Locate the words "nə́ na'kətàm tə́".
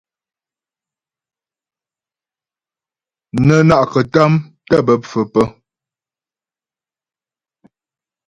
3.45-4.79